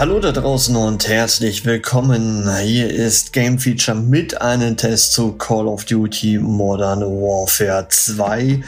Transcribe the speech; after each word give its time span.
Hallo 0.00 0.18
da 0.18 0.32
draußen 0.32 0.74
und 0.76 1.08
herzlich 1.08 1.66
willkommen. 1.66 2.50
Hier 2.56 2.88
ist 2.88 3.34
Game 3.34 3.58
Feature 3.58 3.98
mit 3.98 4.40
einem 4.40 4.78
Test 4.78 5.12
zu 5.12 5.32
Call 5.32 5.66
of 5.68 5.84
Duty 5.84 6.38
Modern 6.38 7.02
Warfare 7.02 7.86
2. 7.86 8.62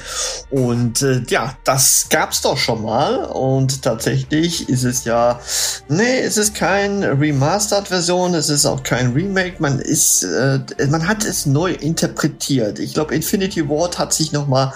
Und 0.50 1.00
äh, 1.00 1.22
ja, 1.28 1.56
das 1.64 2.08
gab's 2.10 2.42
doch 2.42 2.58
schon 2.58 2.82
mal. 2.82 3.24
Und 3.24 3.80
tatsächlich 3.80 4.68
ist 4.68 4.84
es 4.84 5.06
ja, 5.06 5.40
nee, 5.88 6.18
es 6.18 6.36
ist 6.36 6.54
kein 6.54 7.02
Remastered-Version, 7.02 8.34
es 8.34 8.50
ist 8.50 8.66
auch 8.66 8.82
kein 8.82 9.14
Remake. 9.14 9.54
Man 9.58 9.78
ist, 9.78 10.24
äh, 10.24 10.60
man 10.90 11.08
hat 11.08 11.24
es 11.24 11.46
neu 11.46 11.72
interpretiert. 11.72 12.78
Ich 12.78 12.92
glaube, 12.92 13.14
Infinity 13.14 13.66
Ward 13.70 13.98
hat 13.98 14.12
sich 14.12 14.32
nochmal 14.32 14.74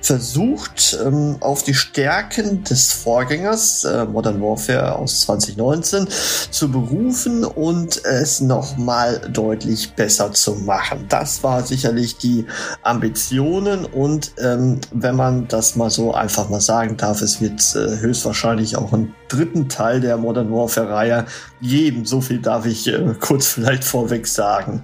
versucht, 0.00 0.98
ähm, 1.04 1.36
auf 1.40 1.64
die 1.64 1.74
Stärken 1.74 2.64
des 2.64 2.94
Vorgängers 2.94 3.84
äh, 3.84 4.06
Modern 4.06 4.40
Warfare 4.40 4.96
aus 4.96 5.20
2019 5.20 5.97
zu 6.06 6.70
berufen 6.70 7.44
und 7.44 8.04
es 8.04 8.40
nochmal 8.40 9.20
deutlich 9.32 9.94
besser 9.94 10.32
zu 10.32 10.54
machen. 10.54 11.06
Das 11.08 11.42
war 11.42 11.62
sicherlich 11.62 12.18
die 12.18 12.46
Ambitionen 12.82 13.84
und 13.84 14.32
ähm, 14.38 14.80
wenn 14.92 15.16
man 15.16 15.48
das 15.48 15.76
mal 15.76 15.90
so 15.90 16.12
einfach 16.12 16.48
mal 16.48 16.60
sagen 16.60 16.96
darf, 16.96 17.22
es 17.22 17.40
wird 17.40 17.60
äh, 17.74 17.98
höchstwahrscheinlich 17.98 18.76
auch 18.76 18.92
einen 18.92 19.14
dritten 19.28 19.68
Teil 19.68 20.00
der 20.00 20.16
Modern 20.16 20.52
Warfare 20.52 20.90
Reihe 20.90 21.26
geben. 21.60 22.04
So 22.04 22.20
viel 22.20 22.40
darf 22.40 22.66
ich 22.66 22.86
äh, 22.86 23.14
kurz 23.20 23.46
vielleicht 23.46 23.84
vorweg 23.84 24.26
sagen. 24.26 24.82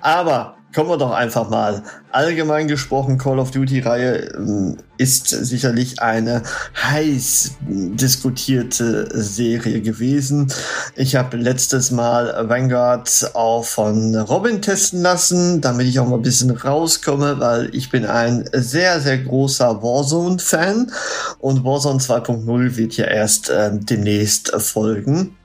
Aber 0.00 0.56
kommen 0.76 0.90
wir 0.90 0.98
doch 0.98 1.12
einfach 1.12 1.48
mal. 1.48 1.82
Allgemein 2.12 2.68
gesprochen, 2.68 3.16
Call 3.16 3.38
of 3.38 3.50
Duty-Reihe 3.50 4.34
ähm, 4.36 4.76
ist 4.98 5.28
sicherlich 5.28 6.02
eine 6.02 6.42
heiß 6.76 7.52
diskutierte 7.62 9.08
Serie 9.10 9.80
gewesen. 9.80 10.52
Ich 10.94 11.16
habe 11.16 11.38
letztes 11.38 11.90
Mal 11.92 12.50
Vanguard 12.50 13.30
auch 13.32 13.64
von 13.64 14.14
Robin 14.16 14.60
testen 14.60 15.00
lassen, 15.00 15.62
damit 15.62 15.86
ich 15.86 15.98
auch 15.98 16.08
mal 16.08 16.16
ein 16.16 16.22
bisschen 16.22 16.50
rauskomme, 16.50 17.40
weil 17.40 17.74
ich 17.74 17.88
bin 17.88 18.04
ein 18.04 18.44
sehr, 18.52 19.00
sehr 19.00 19.16
großer 19.16 19.82
Warzone-Fan 19.82 20.92
und 21.38 21.64
Warzone 21.64 22.00
2.0 22.00 22.76
wird 22.76 22.98
ja 22.98 23.06
erst 23.06 23.48
äh, 23.48 23.70
demnächst 23.72 24.52
folgen. 24.60 25.36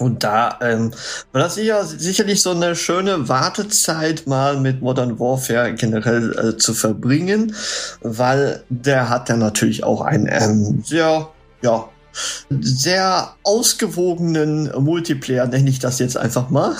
Und 0.00 0.24
da 0.24 0.58
ähm, 0.62 0.92
war 1.32 1.42
das 1.42 1.56
sicher, 1.56 1.84
sicherlich 1.84 2.42
so 2.42 2.50
eine 2.50 2.74
schöne 2.74 3.28
Wartezeit 3.28 4.26
mal 4.26 4.58
mit 4.58 4.80
Modern 4.80 5.18
Warfare 5.18 5.74
generell 5.74 6.38
äh, 6.38 6.56
zu 6.56 6.72
verbringen, 6.74 7.54
weil 8.00 8.64
der 8.70 9.10
hat 9.10 9.28
ja 9.28 9.36
natürlich 9.36 9.84
auch 9.84 10.00
einen 10.00 10.26
ähm, 10.30 10.82
sehr, 10.84 11.28
ja, 11.62 11.88
sehr 12.48 13.34
ausgewogenen 13.42 14.72
Multiplayer, 14.82 15.46
nenne 15.46 15.70
ich 15.70 15.78
das 15.78 15.98
jetzt 15.98 16.16
einfach 16.16 16.50
mal. 16.50 16.74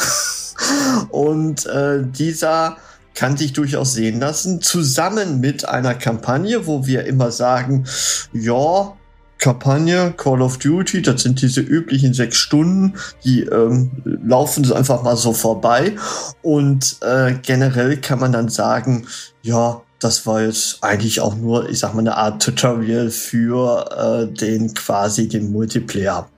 Und 1.11 1.67
äh, 1.67 2.03
dieser 2.03 2.77
kann 3.15 3.37
sich 3.37 3.53
durchaus 3.53 3.93
sehen 3.93 4.21
lassen, 4.21 4.63
zusammen 4.63 5.41
mit 5.41 5.69
einer 5.69 5.95
Kampagne, 5.95 6.67
wo 6.67 6.87
wir 6.87 7.05
immer 7.05 7.31
sagen, 7.31 7.87
ja, 8.33 8.95
Kampagne 9.41 10.13
Call 10.17 10.43
of 10.43 10.59
Duty, 10.59 11.03
das 11.03 11.23
sind 11.23 11.41
diese 11.43 11.61
üblichen 11.61 12.15
sechs 12.15 12.37
Stunden, 12.37 12.95
die 13.25 13.43
ähm, 13.43 13.91
laufen 14.05 14.71
einfach 14.73 15.03
mal 15.03 15.17
so 15.17 15.33
vorbei. 15.33 15.97
Und 16.43 16.99
äh, 17.01 17.35
generell 17.43 17.97
kann 17.97 18.21
man 18.21 18.33
dann 18.33 18.49
sagen, 18.49 19.07
ja, 19.43 19.81
das 19.99 20.27
war 20.27 20.43
jetzt 20.43 20.79
eigentlich 20.83 21.21
auch 21.21 21.35
nur, 21.37 21.69
ich 21.69 21.79
sag 21.79 21.95
mal, 21.95 22.01
eine 22.01 22.17
Art 22.17 22.43
Tutorial 22.43 23.11
für 23.11 24.29
äh, 24.31 24.35
den 24.35 24.73
quasi 24.75 25.29
den 25.29 25.53
Multiplayer. 25.53 26.29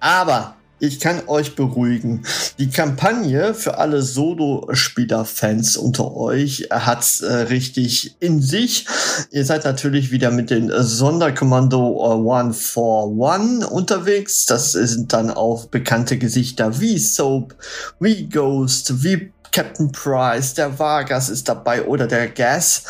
Aber 0.00 0.57
ich 0.78 1.00
kann 1.00 1.22
euch 1.26 1.56
beruhigen. 1.56 2.24
Die 2.58 2.70
Kampagne 2.70 3.54
für 3.54 3.78
alle 3.78 4.02
Solo-Spieler-Fans 4.02 5.76
unter 5.76 6.16
euch 6.16 6.68
hat's 6.70 7.20
äh, 7.20 7.32
richtig 7.32 8.16
in 8.20 8.40
sich. 8.40 8.86
Ihr 9.30 9.44
seid 9.44 9.64
natürlich 9.64 10.10
wieder 10.10 10.30
mit 10.30 10.50
den 10.50 10.70
Sonderkommando 10.70 11.78
äh, 11.78 12.14
One 12.14 12.52
for 12.52 13.08
One 13.08 13.66
unterwegs. 13.66 14.46
Das 14.46 14.72
sind 14.72 15.12
dann 15.12 15.30
auch 15.30 15.66
bekannte 15.66 16.18
Gesichter 16.18 16.80
wie 16.80 16.98
Soap, 16.98 17.54
wie 18.00 18.28
Ghost, 18.28 19.02
wie 19.02 19.32
Captain 19.52 19.90
Price, 19.90 20.54
der 20.54 20.78
Vargas 20.78 21.28
ist 21.28 21.48
dabei 21.48 21.84
oder 21.84 22.06
der 22.06 22.28
Gas. 22.28 22.82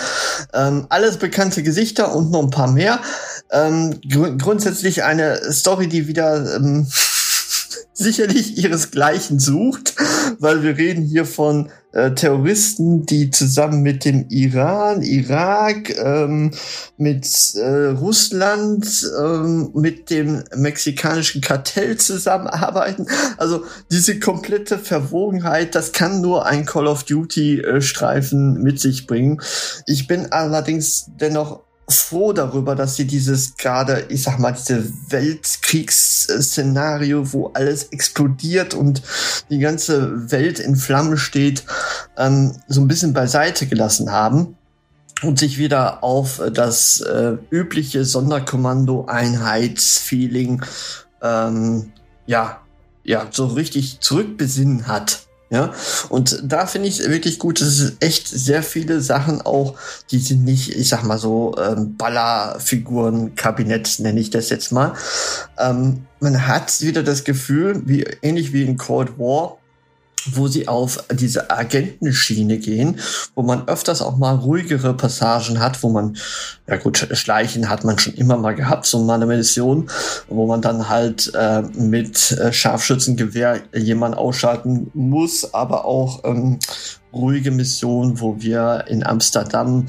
Ähm, 0.52 0.86
alles 0.88 1.16
bekannte 1.16 1.62
Gesichter 1.62 2.14
und 2.14 2.30
noch 2.30 2.42
ein 2.42 2.50
paar 2.50 2.70
mehr. 2.70 3.00
Ähm, 3.50 3.98
gr 4.08 4.36
grundsätzlich 4.36 5.04
eine 5.04 5.52
Story, 5.52 5.88
die 5.88 6.08
wieder 6.08 6.56
ähm, 6.56 6.86
sicherlich 7.98 8.56
ihresgleichen 8.56 9.40
sucht, 9.40 9.94
weil 10.38 10.62
wir 10.62 10.76
reden 10.76 11.04
hier 11.04 11.26
von 11.26 11.70
äh, 11.92 12.12
Terroristen, 12.12 13.06
die 13.06 13.30
zusammen 13.30 13.82
mit 13.82 14.04
dem 14.04 14.26
Iran, 14.28 15.02
Irak, 15.02 15.96
ähm, 15.98 16.52
mit 16.96 17.26
äh, 17.56 17.86
Russland, 17.86 18.86
ähm, 19.20 19.70
mit 19.74 20.10
dem 20.10 20.44
mexikanischen 20.54 21.40
Kartell 21.40 21.96
zusammenarbeiten. 21.96 23.08
Also 23.36 23.64
diese 23.90 24.20
komplette 24.20 24.78
Verwogenheit, 24.78 25.74
das 25.74 25.90
kann 25.92 26.20
nur 26.20 26.46
ein 26.46 26.66
Call 26.66 26.86
of 26.86 27.02
Duty 27.02 27.60
äh, 27.62 27.80
Streifen 27.80 28.62
mit 28.62 28.80
sich 28.80 29.08
bringen. 29.08 29.40
Ich 29.86 30.06
bin 30.06 30.30
allerdings 30.30 31.06
dennoch 31.20 31.64
froh 31.88 32.32
darüber, 32.32 32.74
dass 32.74 32.96
sie 32.96 33.06
dieses 33.06 33.56
gerade, 33.56 34.06
ich 34.08 34.22
sag 34.22 34.38
mal, 34.38 34.52
diese 34.52 34.90
Weltkriegsszenario, 35.08 37.32
wo 37.32 37.50
alles 37.54 37.84
explodiert 37.84 38.74
und 38.74 39.00
die 39.50 39.58
ganze 39.58 40.30
Welt 40.30 40.58
in 40.58 40.76
Flammen 40.76 41.16
steht, 41.16 41.64
ähm, 42.16 42.56
so 42.68 42.80
ein 42.80 42.88
bisschen 42.88 43.14
beiseite 43.14 43.66
gelassen 43.66 44.12
haben 44.12 44.56
und 45.22 45.38
sich 45.38 45.58
wieder 45.58 46.02
auf 46.04 46.42
das 46.52 47.00
äh, 47.00 47.38
übliche 47.50 48.04
Sonderkommando-Einheitsfeeling 48.04 50.62
ähm, 51.22 51.92
ja, 52.26 52.60
ja, 53.02 53.26
so 53.30 53.46
richtig 53.46 54.00
zurückbesinnen 54.00 54.86
hat. 54.86 55.27
Ja, 55.50 55.72
und 56.10 56.42
da 56.44 56.66
finde 56.66 56.88
ich 56.88 56.98
wirklich 56.98 57.38
gut, 57.38 57.62
dass 57.62 57.78
es 57.78 57.94
echt 58.00 58.28
sehr 58.28 58.62
viele 58.62 59.00
Sachen 59.00 59.40
auch, 59.40 59.78
die 60.10 60.18
sind 60.18 60.44
nicht, 60.44 60.76
ich 60.76 60.90
sag 60.90 61.04
mal 61.04 61.16
so, 61.16 61.54
ähm, 61.58 61.96
Ballerfiguren-Kabinett 61.96 63.98
nenne 64.00 64.20
ich 64.20 64.28
das 64.28 64.50
jetzt 64.50 64.72
mal. 64.72 64.92
Ähm, 65.58 66.04
man 66.20 66.46
hat 66.46 66.82
wieder 66.82 67.02
das 67.02 67.24
Gefühl, 67.24 67.80
wie 67.86 68.02
ähnlich 68.20 68.52
wie 68.52 68.64
in 68.64 68.76
Cold 68.76 69.18
War, 69.18 69.56
wo 70.26 70.48
sie 70.48 70.68
auf 70.68 71.04
diese 71.10 71.50
Agentenschiene 71.50 72.58
gehen, 72.58 73.00
wo 73.34 73.42
man 73.42 73.68
öfters 73.68 74.02
auch 74.02 74.16
mal 74.16 74.34
ruhigere 74.34 74.94
Passagen 74.94 75.60
hat, 75.60 75.82
wo 75.82 75.90
man, 75.90 76.16
ja 76.66 76.76
gut, 76.76 77.08
Schleichen 77.12 77.68
hat 77.68 77.84
man 77.84 77.98
schon 77.98 78.14
immer 78.14 78.36
mal 78.36 78.54
gehabt, 78.54 78.86
so 78.86 79.02
mal 79.02 79.14
eine 79.14 79.26
Mission, 79.26 79.88
wo 80.28 80.46
man 80.46 80.62
dann 80.62 80.88
halt 80.88 81.32
äh, 81.34 81.62
mit 81.62 82.32
äh, 82.32 82.52
Scharfschützengewehr 82.52 83.60
jemand 83.74 84.16
ausschalten 84.16 84.90
muss, 84.94 85.54
aber 85.54 85.84
auch 85.84 86.24
ähm, 86.24 86.58
ruhige 87.12 87.50
Mission, 87.50 88.20
wo 88.20 88.40
wir 88.40 88.84
in 88.88 89.04
Amsterdam 89.04 89.86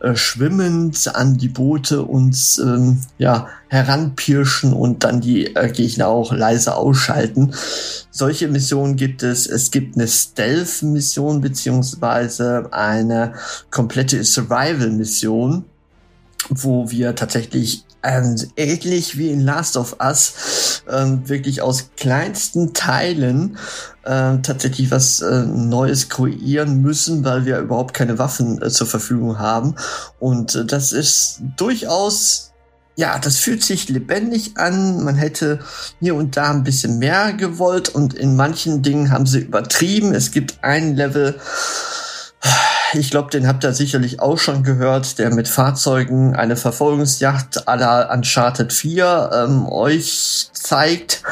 äh, 0.00 0.14
schwimmend 0.14 1.14
an 1.14 1.36
die 1.36 1.48
Boote 1.48 2.02
uns 2.02 2.58
ähm, 2.58 3.00
ja 3.18 3.48
heranpirschen 3.68 4.72
und 4.72 5.04
dann 5.04 5.20
die 5.20 5.54
äh, 5.54 5.70
Gegner 5.70 6.08
auch 6.08 6.32
leise 6.32 6.74
ausschalten. 6.76 7.54
Solche 8.10 8.48
Missionen 8.48 8.96
gibt 8.96 9.22
es. 9.22 9.46
Es 9.46 9.70
gibt 9.70 9.96
eine 9.96 10.08
Stealth-Mission 10.08 11.40
beziehungsweise 11.40 12.68
eine 12.72 13.34
komplette 13.70 14.24
Survival-Mission 14.24 15.64
wo 16.48 16.90
wir 16.90 17.14
tatsächlich 17.14 17.84
ähm, 18.02 18.36
ähnlich 18.56 19.16
wie 19.16 19.30
in 19.30 19.40
Last 19.40 19.76
of 19.76 19.96
Us 20.00 20.82
ähm, 20.90 21.28
wirklich 21.28 21.62
aus 21.62 21.90
kleinsten 21.96 22.74
Teilen 22.74 23.56
äh, 24.04 24.38
tatsächlich 24.42 24.90
was 24.90 25.20
äh, 25.20 25.44
Neues 25.44 26.08
kreieren 26.08 26.82
müssen, 26.82 27.24
weil 27.24 27.44
wir 27.44 27.58
überhaupt 27.58 27.94
keine 27.94 28.18
Waffen 28.18 28.60
äh, 28.60 28.70
zur 28.70 28.86
Verfügung 28.86 29.38
haben. 29.38 29.76
Und 30.18 30.54
äh, 30.54 30.64
das 30.64 30.92
ist 30.92 31.40
durchaus 31.56 32.52
ja, 32.94 33.18
das 33.18 33.38
fühlt 33.38 33.64
sich 33.64 33.88
lebendig 33.88 34.58
an. 34.58 35.02
Man 35.02 35.14
hätte 35.14 35.60
hier 36.00 36.14
und 36.14 36.36
da 36.36 36.50
ein 36.50 36.62
bisschen 36.62 36.98
mehr 36.98 37.32
gewollt 37.32 37.88
und 37.88 38.12
in 38.12 38.36
manchen 38.36 38.82
Dingen 38.82 39.10
haben 39.10 39.24
sie 39.24 39.40
übertrieben. 39.40 40.14
Es 40.14 40.30
gibt 40.30 40.62
ein 40.62 40.94
Level, 40.94 41.40
ich 42.94 43.10
glaube, 43.10 43.30
den 43.30 43.46
habt 43.46 43.64
ihr 43.64 43.72
sicherlich 43.72 44.20
auch 44.20 44.38
schon 44.38 44.62
gehört, 44.62 45.18
der 45.18 45.32
mit 45.32 45.48
Fahrzeugen 45.48 46.36
eine 46.36 46.56
Verfolgungsjacht 46.56 47.68
à 47.68 47.76
la 47.76 48.12
Uncharted 48.12 48.72
4 48.72 49.30
ähm, 49.32 49.66
euch 49.66 50.50
zeigt. 50.52 51.22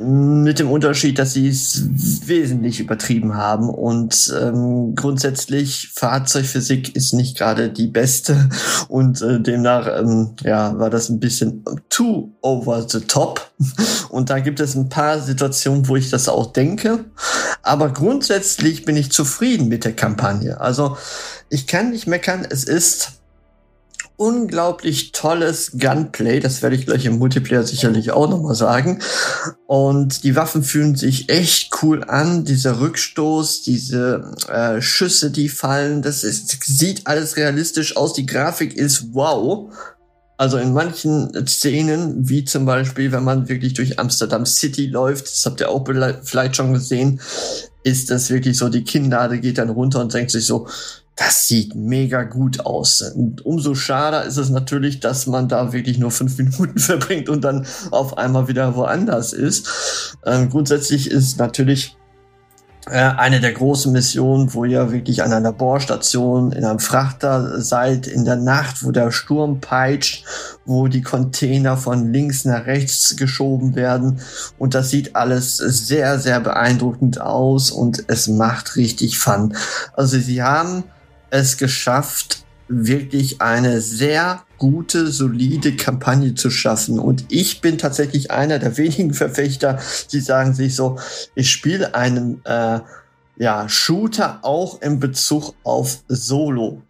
Mit 0.00 0.60
dem 0.60 0.70
Unterschied, 0.70 1.18
dass 1.18 1.32
sie 1.32 1.48
es 1.48 2.28
wesentlich 2.28 2.78
übertrieben 2.78 3.34
haben. 3.34 3.68
Und 3.68 4.32
ähm, 4.40 4.94
grundsätzlich 4.94 5.90
Fahrzeugphysik 5.92 6.94
ist 6.94 7.14
nicht 7.14 7.36
gerade 7.36 7.68
die 7.68 7.88
beste. 7.88 8.48
Und 8.86 9.20
äh, 9.22 9.40
demnach 9.40 9.88
ähm, 9.88 10.36
ja 10.42 10.78
war 10.78 10.88
das 10.88 11.08
ein 11.08 11.18
bisschen 11.18 11.64
too 11.88 12.30
over 12.42 12.86
the 12.88 13.00
top. 13.00 13.50
Und 14.08 14.30
da 14.30 14.38
gibt 14.38 14.60
es 14.60 14.76
ein 14.76 14.88
paar 14.88 15.20
Situationen, 15.20 15.88
wo 15.88 15.96
ich 15.96 16.10
das 16.10 16.28
auch 16.28 16.52
denke, 16.52 17.04
aber 17.62 17.92
grundsätzlich 17.92 18.84
bin 18.84 18.96
ich 18.96 19.10
zufrieden 19.10 19.68
mit 19.68 19.84
der 19.84 19.94
Kampagne. 19.94 20.60
Also 20.60 20.96
ich 21.50 21.66
kann 21.66 21.90
nicht 21.90 22.06
meckern, 22.06 22.46
es 22.48 22.64
ist 22.64 23.17
unglaublich 24.18 25.12
tolles 25.12 25.78
Gunplay. 25.78 26.40
Das 26.40 26.60
werde 26.60 26.76
ich 26.76 26.84
gleich 26.84 27.06
im 27.06 27.18
Multiplayer 27.18 27.62
sicherlich 27.62 28.10
auch 28.10 28.28
nochmal 28.28 28.56
sagen. 28.56 29.00
Und 29.66 30.24
die 30.24 30.36
Waffen 30.36 30.64
fühlen 30.64 30.96
sich 30.96 31.30
echt 31.30 31.70
cool 31.82 32.04
an. 32.04 32.44
Dieser 32.44 32.80
Rückstoß, 32.80 33.62
diese 33.62 34.32
äh, 34.48 34.82
Schüsse, 34.82 35.30
die 35.30 35.48
fallen, 35.48 36.02
das 36.02 36.24
ist, 36.24 36.64
sieht 36.64 37.06
alles 37.06 37.36
realistisch 37.36 37.96
aus. 37.96 38.12
Die 38.12 38.26
Grafik 38.26 38.74
ist 38.74 39.14
wow. 39.14 39.72
Also 40.36 40.58
in 40.58 40.72
manchen 40.72 41.46
Szenen, 41.46 42.28
wie 42.28 42.44
zum 42.44 42.66
Beispiel, 42.66 43.12
wenn 43.12 43.24
man 43.24 43.48
wirklich 43.48 43.74
durch 43.74 43.98
Amsterdam 43.98 44.46
City 44.46 44.86
läuft, 44.86 45.26
das 45.26 45.46
habt 45.46 45.60
ihr 45.60 45.70
auch 45.70 45.84
vielleicht 46.22 46.56
schon 46.56 46.72
gesehen, 46.72 47.20
ist 47.84 48.10
das 48.10 48.30
wirklich 48.30 48.56
so, 48.56 48.68
die 48.68 48.84
Kinnlade 48.84 49.40
geht 49.40 49.58
dann 49.58 49.70
runter 49.70 50.00
und 50.00 50.12
denkt 50.12 50.30
sich 50.30 50.46
so, 50.46 50.68
das 51.18 51.48
sieht 51.48 51.74
mega 51.74 52.22
gut 52.22 52.64
aus. 52.64 53.02
Und 53.02 53.44
umso 53.44 53.74
schade 53.74 54.18
ist 54.26 54.36
es 54.36 54.50
natürlich, 54.50 55.00
dass 55.00 55.26
man 55.26 55.48
da 55.48 55.72
wirklich 55.72 55.98
nur 55.98 56.12
fünf 56.12 56.38
Minuten 56.38 56.78
verbringt 56.78 57.28
und 57.28 57.42
dann 57.42 57.66
auf 57.90 58.16
einmal 58.16 58.48
wieder 58.48 58.76
woanders 58.76 59.32
ist. 59.32 60.16
Ähm, 60.24 60.48
grundsätzlich 60.48 61.10
ist 61.10 61.38
natürlich 61.38 61.96
äh, 62.86 62.92
eine 62.92 63.40
der 63.40 63.52
großen 63.52 63.90
Missionen, 63.92 64.54
wo 64.54 64.64
ihr 64.64 64.92
wirklich 64.92 65.24
an 65.24 65.32
einer 65.32 65.52
Bohrstation 65.52 66.52
in 66.52 66.64
einem 66.64 66.78
Frachter 66.78 67.60
seid, 67.60 68.06
in 68.06 68.24
der 68.24 68.36
Nacht, 68.36 68.84
wo 68.84 68.92
der 68.92 69.10
Sturm 69.10 69.60
peitscht, 69.60 70.24
wo 70.66 70.86
die 70.86 71.02
Container 71.02 71.76
von 71.76 72.12
links 72.12 72.44
nach 72.44 72.66
rechts 72.66 73.16
geschoben 73.16 73.74
werden. 73.74 74.20
Und 74.56 74.74
das 74.74 74.90
sieht 74.90 75.16
alles 75.16 75.56
sehr, 75.56 76.20
sehr 76.20 76.38
beeindruckend 76.38 77.20
aus 77.20 77.72
und 77.72 78.04
es 78.06 78.28
macht 78.28 78.76
richtig 78.76 79.18
Fun. 79.18 79.56
Also 79.94 80.18
sie 80.18 80.42
haben 80.42 80.84
es 81.30 81.56
geschafft, 81.56 82.44
wirklich 82.68 83.40
eine 83.40 83.80
sehr 83.80 84.42
gute, 84.58 85.06
solide 85.08 85.76
Kampagne 85.76 86.34
zu 86.34 86.50
schaffen. 86.50 86.98
Und 86.98 87.24
ich 87.28 87.60
bin 87.60 87.78
tatsächlich 87.78 88.30
einer 88.30 88.58
der 88.58 88.76
wenigen 88.76 89.14
Verfechter, 89.14 89.78
die 90.12 90.20
sagen 90.20 90.54
sich 90.54 90.76
so, 90.76 90.98
ich 91.34 91.50
spiele 91.50 91.94
einen 91.94 92.44
äh, 92.44 92.80
ja, 93.36 93.68
Shooter 93.68 94.40
auch 94.42 94.82
in 94.82 95.00
Bezug 95.00 95.54
auf 95.62 96.02
Solo 96.08 96.82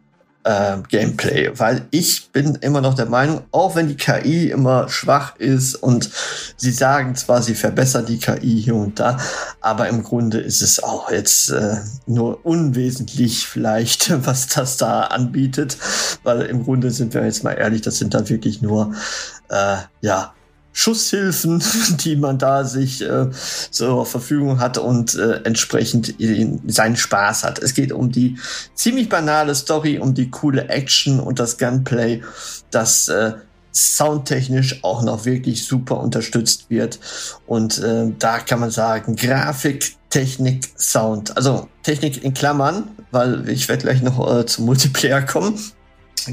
äh, 0.45 0.79
Gameplay, 0.89 1.51
weil 1.55 1.87
ich 1.91 2.31
bin 2.31 2.57
immer 2.57 2.81
noch 2.81 2.95
der 2.95 3.07
Meinung, 3.07 3.43
auch 3.51 3.77
wenn 3.77 3.89
die 3.89 3.97
KI 3.97 4.51
immer 4.51 4.89
schwach 4.89 5.37
ist 5.37 5.75
und 5.75 6.11
sie 6.57 6.71
sagen 6.71 7.17
zwar, 7.17 7.43
sie 7.43 7.55
verbessern 7.55 8.07
die 8.07 8.19
KI 8.19 8.63
hier 8.63 8.75
und 8.75 8.99
da, 8.99 9.19
aber 9.61 9.89
im 9.89 10.03
Grunde 10.03 10.39
ist 10.39 10.63
es 10.63 10.83
auch 10.83 11.11
jetzt 11.11 11.51
äh, 11.51 11.77
nur 12.07 12.47
unwesentlich 12.47 13.47
vielleicht, 13.47 14.11
was 14.27 14.47
das 14.49 14.77
da 14.77 15.03
anbietet, 15.03 15.77
weil 16.23 16.43
im 16.43 16.65
Grunde 16.65 16.91
sind 16.91 17.15
wir 17.15 17.25
jetzt 17.25 17.45
mal 17.45 17.53
ehrlich, 17.53 17.83
das 17.83 17.99
sind 17.99 18.15
dann 18.15 18.29
wirklich 18.29 18.63
nur 18.63 18.95
äh, 19.51 19.77
ja 20.01 20.33
Schusshilfen, 20.79 21.61
die 22.05 22.15
man 22.15 22.39
da 22.39 22.63
sich 22.63 23.03
äh, 23.03 23.27
zur 23.33 24.07
Verfügung 24.07 24.61
hat 24.61 24.79
und 24.79 25.17
äh, 25.17 25.41
entsprechend 25.43 26.15
seinen 26.69 26.97
Spaß 26.97 27.43
hat. 27.43 27.59
Es 27.59 27.75
geht 27.75 27.91
um 27.91 28.13
die 28.13 28.39
ziemlich 28.75 29.09
banale 29.09 29.57
Story, 29.57 29.99
um 29.99 30.15
die 30.15 30.31
coole 30.31 30.69
Action 30.69 31.19
und 31.19 31.41
das 31.41 31.59
Gunplay, 31.59 32.23
das 32.71 33.09
äh, 33.09 33.33
soundtechnisch 33.73 34.85
auch 34.85 35.03
noch 35.03 35.25
wirklich 35.25 35.67
super 35.67 35.99
unterstützt 35.99 36.71
wird. 36.71 37.01
Und 37.49 37.81
äh, 37.81 38.13
da 38.17 38.39
kann 38.39 38.61
man 38.61 38.71
sagen, 38.71 39.17
Grafik, 39.17 39.97
Technik, 40.11 40.69
Sound. 40.79 41.37
Also 41.37 41.69
Technik 41.83 42.23
in 42.23 42.35
Klammern, 42.35 42.89
weil 43.11 43.49
ich 43.49 43.69
werde 43.69 43.83
gleich 43.83 44.01
noch 44.01 44.33
äh, 44.33 44.47
zum 44.47 44.67
Multiplayer 44.67 45.23
kommen. 45.23 45.59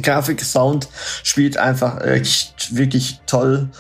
Grafik, 0.04 0.44
Sound 0.44 0.88
spielt 1.24 1.58
einfach 1.58 2.00
echt 2.02 2.76
wirklich 2.76 3.22
toll 3.26 3.72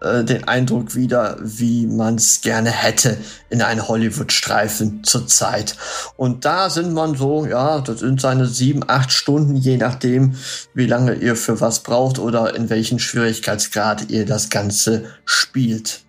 äh, 0.00 0.24
den 0.24 0.44
Eindruck 0.44 0.94
wieder, 0.94 1.36
wie 1.40 1.86
man 1.86 2.16
es 2.16 2.40
gerne 2.40 2.70
hätte 2.70 3.18
in 3.50 3.62
einem 3.62 3.88
Hollywood-Streifen 3.88 5.02
zurzeit. 5.02 5.76
Und 6.16 6.44
da 6.44 6.70
sind 6.70 6.92
man 6.92 7.16
so, 7.16 7.46
ja, 7.46 7.80
das 7.80 8.00
sind 8.00 8.20
seine 8.20 8.46
sieben, 8.46 8.84
acht 8.86 9.12
Stunden, 9.12 9.56
je 9.56 9.76
nachdem, 9.76 10.36
wie 10.74 10.86
lange 10.86 11.14
ihr 11.14 11.34
für 11.34 11.60
was 11.60 11.82
braucht 11.82 12.18
oder 12.18 12.54
in 12.54 12.70
welchen 12.70 12.98
Schwierigkeitsgrad 12.98 14.10
ihr 14.10 14.24
das 14.24 14.50
Ganze 14.50 15.06
spielt. 15.24 16.00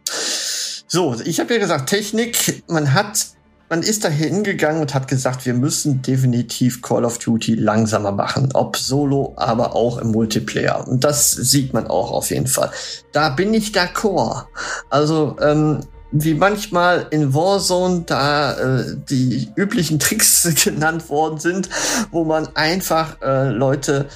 So, 0.88 1.16
ich 1.24 1.40
habe 1.40 1.54
ja 1.54 1.60
gesagt, 1.60 1.90
Technik, 1.90 2.64
man 2.68 2.94
hat 2.94 3.28
man 3.70 3.84
ist 3.84 4.04
da 4.04 4.10
hingegangen 4.10 4.82
und 4.82 4.94
hat 4.96 5.08
gesagt, 5.08 5.46
wir 5.46 5.54
müssen 5.54 6.02
definitiv 6.02 6.82
Call 6.82 7.06
of 7.06 7.20
Duty 7.20 7.56
langsamer 7.56 8.12
machen. 8.12 8.50
Ob 8.54 8.78
solo, 8.78 9.34
aber 9.38 9.76
auch 9.76 10.00
im 10.00 10.12
Multiplayer. 10.12 10.88
Und 10.88 11.04
das 11.04 11.32
sieht 11.32 11.74
man 11.74 11.88
auch 11.88 12.12
auf 12.12 12.32
jeden 12.32 12.48
Fall. 12.48 12.72
Da 13.12 13.30
bin 13.30 13.54
ich 13.54 13.72
d'accord. 13.72 14.46
Also, 14.90 15.38
ähm, 15.40 15.82
wie 16.12 16.34
manchmal 16.34 17.06
in 17.12 17.36
Warzone 17.36 18.04
da 18.08 18.54
äh, 18.54 18.96
die 19.10 19.52
üblichen 19.56 20.00
Tricks 20.00 20.50
genannt 20.64 21.10
worden 21.10 21.40
sind, 21.40 21.70
wo 22.10 22.26
man 22.26 22.48
einfach 22.56 23.22
äh, 23.22 23.50
Leute 23.50 24.08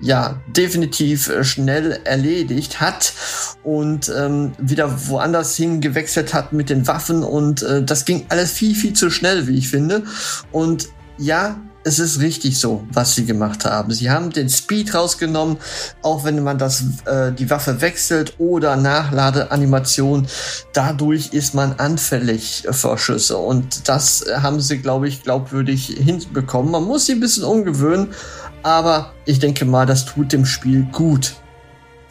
ja 0.00 0.40
definitiv 0.46 1.28
äh, 1.28 1.44
schnell 1.44 2.00
erledigt 2.04 2.80
hat 2.80 3.12
und 3.62 4.10
ähm, 4.16 4.52
wieder 4.58 5.08
woanders 5.08 5.56
hin 5.56 5.80
gewechselt 5.80 6.34
hat 6.34 6.52
mit 6.52 6.70
den 6.70 6.86
Waffen 6.86 7.22
und 7.22 7.62
äh, 7.62 7.82
das 7.82 8.04
ging 8.04 8.26
alles 8.28 8.52
viel 8.52 8.74
viel 8.74 8.92
zu 8.92 9.10
schnell, 9.10 9.46
wie 9.46 9.58
ich 9.58 9.68
finde. 9.68 10.04
Und 10.52 10.88
ja, 11.18 11.60
es 11.82 11.98
ist 11.98 12.20
richtig 12.20 12.60
so, 12.60 12.84
was 12.92 13.14
sie 13.14 13.24
gemacht 13.24 13.64
haben. 13.64 13.92
Sie 13.92 14.10
haben 14.10 14.30
den 14.30 14.50
Speed 14.50 14.94
rausgenommen, 14.94 15.56
auch 16.02 16.24
wenn 16.24 16.42
man 16.42 16.58
das 16.58 16.84
äh, 17.06 17.32
die 17.32 17.48
Waffe 17.48 17.80
wechselt 17.80 18.34
oder 18.38 18.76
Nachladeanimation. 18.76 20.26
Dadurch 20.74 21.32
ist 21.32 21.54
man 21.54 21.74
anfällig 21.74 22.66
für 22.70 22.98
Schüsse 22.98 23.38
und 23.38 23.88
das 23.88 24.26
haben 24.42 24.60
sie, 24.60 24.78
glaube 24.78 25.08
ich, 25.08 25.22
glaubwürdig 25.22 25.86
hinbekommen. 25.86 26.70
Man 26.70 26.84
muss 26.84 27.06
sie 27.06 27.12
ein 27.12 27.20
bisschen 27.20 27.44
umgewöhnen, 27.44 28.08
aber 28.62 29.12
ich 29.24 29.38
denke 29.38 29.64
mal, 29.64 29.86
das 29.86 30.04
tut 30.04 30.32
dem 30.32 30.46
Spiel 30.46 30.86
gut. 30.92 31.34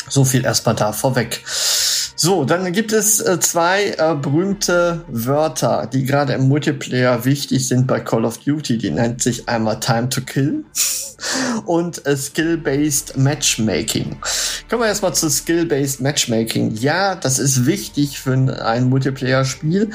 So 0.07 0.25
viel 0.25 0.45
erstmal 0.45 0.75
da 0.75 0.91
vorweg. 0.91 1.43
So, 2.21 2.43
dann 2.43 2.69
gibt 2.73 2.91
es 2.91 3.21
äh, 3.21 3.39
zwei 3.39 3.95
äh, 3.97 4.13
berühmte 4.13 5.05
Wörter, 5.07 5.87
die 5.87 6.03
gerade 6.03 6.33
im 6.33 6.49
Multiplayer 6.49 7.23
wichtig 7.23 7.65
sind 7.65 7.87
bei 7.87 8.01
Call 8.01 8.25
of 8.25 8.39
Duty. 8.39 8.77
Die 8.77 8.91
nennt 8.91 9.23
sich 9.23 9.47
einmal 9.47 9.79
Time 9.79 10.09
to 10.09 10.19
Kill 10.19 10.65
und 11.65 12.05
äh, 12.05 12.17
Skill-Based 12.17 13.15
Matchmaking. 13.15 14.17
Kommen 14.69 14.83
wir 14.83 14.87
erstmal 14.87 15.15
zu 15.15 15.31
Skill-Based 15.31 15.99
Matchmaking. 15.99 16.75
Ja, 16.75 17.15
das 17.15 17.39
ist 17.39 17.65
wichtig 17.65 18.19
für 18.19 18.33
ein 18.33 18.89
Multiplayer-Spiel. 18.89 19.89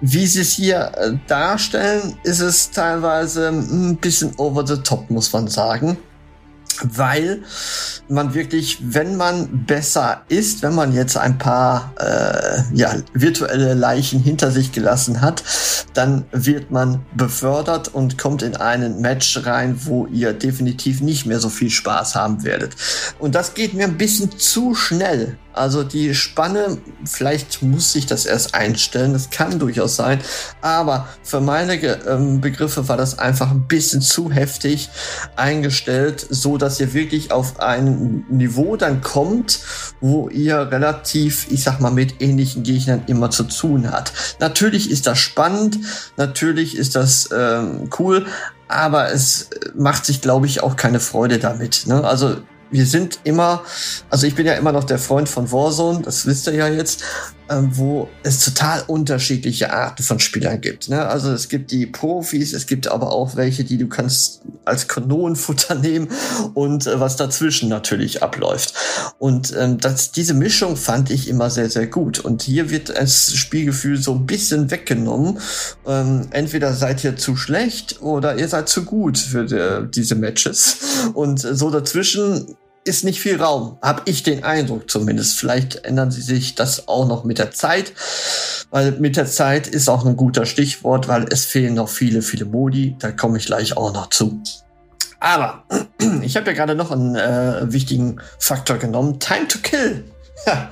Wie 0.00 0.26
sie 0.26 0.40
es 0.40 0.50
hier 0.50 0.90
äh, 0.96 1.12
darstellen, 1.28 2.18
ist 2.24 2.40
es 2.40 2.72
teilweise 2.72 3.50
ein 3.50 3.98
bisschen 3.98 4.34
over 4.36 4.66
the 4.66 4.78
top, 4.82 5.08
muss 5.10 5.32
man 5.32 5.46
sagen. 5.46 5.96
Weil 6.82 7.42
man 8.08 8.34
wirklich, 8.34 8.78
wenn 8.82 9.16
man 9.16 9.66
besser 9.66 10.22
ist, 10.28 10.62
wenn 10.62 10.74
man 10.74 10.92
jetzt 10.92 11.16
ein 11.16 11.38
paar 11.38 11.92
äh, 11.98 12.62
ja, 12.74 12.94
virtuelle 13.12 13.74
Leichen 13.74 14.20
hinter 14.20 14.50
sich 14.50 14.72
gelassen 14.72 15.20
hat, 15.20 15.42
dann 15.94 16.24
wird 16.32 16.70
man 16.70 17.04
befördert 17.14 17.88
und 17.88 18.18
kommt 18.18 18.42
in 18.42 18.56
einen 18.56 19.00
Match 19.00 19.44
rein, 19.44 19.80
wo 19.84 20.06
ihr 20.06 20.32
definitiv 20.32 21.00
nicht 21.00 21.26
mehr 21.26 21.40
so 21.40 21.48
viel 21.48 21.70
Spaß 21.70 22.14
haben 22.14 22.44
werdet. 22.44 22.76
Und 23.18 23.34
das 23.34 23.54
geht 23.54 23.74
mir 23.74 23.84
ein 23.84 23.96
bisschen 23.96 24.38
zu 24.38 24.74
schnell. 24.74 25.38
Also 25.56 25.82
die 25.82 26.14
Spanne, 26.14 26.78
vielleicht 27.04 27.62
muss 27.62 27.94
ich 27.94 28.06
das 28.06 28.26
erst 28.26 28.54
einstellen, 28.54 29.14
das 29.14 29.30
kann 29.30 29.58
durchaus 29.58 29.96
sein, 29.96 30.20
aber 30.60 31.08
für 31.22 31.40
meine 31.40 31.74
ähm, 31.74 32.40
Begriffe 32.40 32.88
war 32.88 32.96
das 32.96 33.18
einfach 33.18 33.50
ein 33.50 33.66
bisschen 33.66 34.02
zu 34.02 34.30
heftig 34.30 34.90
eingestellt, 35.34 36.26
so 36.28 36.58
dass 36.58 36.78
ihr 36.78 36.92
wirklich 36.92 37.32
auf 37.32 37.58
ein 37.60 38.24
Niveau 38.28 38.76
dann 38.76 39.00
kommt, 39.00 39.60
wo 40.00 40.28
ihr 40.28 40.70
relativ, 40.70 41.46
ich 41.50 41.62
sag 41.62 41.80
mal, 41.80 41.90
mit 41.90 42.20
ähnlichen 42.20 42.62
Gegnern 42.62 43.04
immer 43.06 43.30
zu 43.30 43.44
tun 43.44 43.90
hat. 43.90 44.12
Natürlich 44.40 44.90
ist 44.90 45.06
das 45.06 45.18
spannend, 45.18 45.78
natürlich 46.16 46.76
ist 46.76 46.96
das 46.96 47.30
ähm, 47.34 47.88
cool, 47.98 48.26
aber 48.68 49.12
es 49.12 49.50
macht 49.74 50.04
sich, 50.04 50.20
glaube 50.20 50.46
ich, 50.46 50.62
auch 50.62 50.76
keine 50.76 51.00
Freude 51.00 51.38
damit. 51.38 51.86
Ne? 51.86 52.04
Also 52.04 52.36
wir 52.70 52.86
sind 52.86 53.20
immer, 53.24 53.62
also 54.10 54.26
ich 54.26 54.34
bin 54.34 54.46
ja 54.46 54.54
immer 54.54 54.72
noch 54.72 54.84
der 54.84 54.98
Freund 54.98 55.28
von 55.28 55.50
Warzone, 55.52 56.02
das 56.02 56.26
wisst 56.26 56.46
ihr 56.46 56.54
ja 56.54 56.68
jetzt, 56.68 57.02
wo 57.48 58.08
es 58.22 58.44
total 58.44 58.82
unterschiedliche 58.86 59.72
Arten 59.72 60.02
von 60.02 60.18
Spielern 60.18 60.60
gibt. 60.60 60.88
Ne? 60.88 61.06
Also 61.06 61.32
es 61.32 61.48
gibt 61.48 61.70
die 61.70 61.86
Profis, 61.86 62.52
es 62.52 62.66
gibt 62.66 62.88
aber 62.88 63.12
auch 63.12 63.36
welche, 63.36 63.64
die 63.64 63.78
du 63.78 63.88
kannst 63.88 64.42
als 64.64 64.88
Kanonenfutter 64.88 65.74
nehmen 65.80 66.08
und 66.54 66.86
äh, 66.86 66.98
was 66.98 67.16
dazwischen 67.16 67.68
natürlich 67.68 68.22
abläuft. 68.22 68.74
Und 69.18 69.54
ähm, 69.56 69.78
das, 69.78 70.12
diese 70.12 70.34
Mischung 70.34 70.76
fand 70.76 71.10
ich 71.10 71.28
immer 71.28 71.50
sehr, 71.50 71.70
sehr 71.70 71.86
gut. 71.86 72.18
Und 72.18 72.42
hier 72.42 72.70
wird 72.70 72.90
das 72.90 73.32
Spielgefühl 73.32 73.96
so 73.96 74.14
ein 74.14 74.26
bisschen 74.26 74.70
weggenommen. 74.70 75.38
Ähm, 75.86 76.28
entweder 76.30 76.74
seid 76.74 77.04
ihr 77.04 77.16
zu 77.16 77.36
schlecht 77.36 78.02
oder 78.02 78.36
ihr 78.38 78.48
seid 78.48 78.68
zu 78.68 78.84
gut 78.84 79.18
für 79.18 79.44
die, 79.44 79.54
äh, 79.54 79.88
diese 79.88 80.16
Matches. 80.16 80.76
Und 81.14 81.44
äh, 81.44 81.54
so 81.54 81.70
dazwischen 81.70 82.56
ist 82.86 83.04
nicht 83.04 83.20
viel 83.20 83.42
Raum, 83.42 83.78
habe 83.82 84.02
ich 84.04 84.22
den 84.22 84.44
Eindruck 84.44 84.90
zumindest. 84.90 85.38
Vielleicht 85.38 85.84
ändern 85.84 86.10
sie 86.10 86.22
sich 86.22 86.54
das 86.54 86.88
auch 86.88 87.06
noch 87.06 87.24
mit 87.24 87.38
der 87.38 87.50
Zeit, 87.50 87.92
weil 88.70 88.92
mit 88.92 89.16
der 89.16 89.26
Zeit 89.26 89.66
ist 89.66 89.88
auch 89.88 90.06
ein 90.06 90.16
guter 90.16 90.46
Stichwort, 90.46 91.08
weil 91.08 91.26
es 91.30 91.44
fehlen 91.44 91.74
noch 91.74 91.88
viele, 91.88 92.22
viele 92.22 92.44
Modi. 92.44 92.96
Da 92.98 93.10
komme 93.10 93.38
ich 93.38 93.46
gleich 93.46 93.76
auch 93.76 93.92
noch 93.92 94.10
zu. 94.10 94.40
Aber 95.18 95.64
ich 96.22 96.36
habe 96.36 96.46
ja 96.46 96.52
gerade 96.52 96.74
noch 96.74 96.92
einen 96.92 97.16
äh, 97.16 97.72
wichtigen 97.72 98.20
Faktor 98.38 98.78
genommen. 98.78 99.18
Time 99.18 99.48
to 99.48 99.58
Kill. 99.62 100.04
Ja, 100.46 100.70